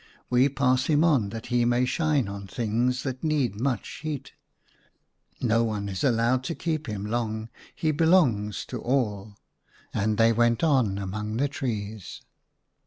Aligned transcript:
We 0.31 0.49
pass 0.49 0.87
him 0.87 1.03
on 1.03 1.29
that 1.29 1.45
he 1.53 1.63
may 1.63 1.85
shine 1.85 2.27
on 2.27 2.47
things 2.47 3.03
that 3.03 3.23
need 3.23 3.59
much 3.61 3.97
heat. 4.01 4.31
No 5.39 5.63
one 5.63 5.87
is 5.87 6.03
allowed 6.03 6.43
to 6.45 6.55
keep 6.55 6.87
him 6.89 7.05
long, 7.05 7.49
he 7.75 7.91
belongs 7.91 8.65
to 8.69 8.81
all"; 8.81 9.37
and 9.93 10.17
they 10.17 10.33
went 10.33 10.63
on 10.63 10.97
among 10.97 11.37
the 11.37 11.47
trees. 11.47 12.23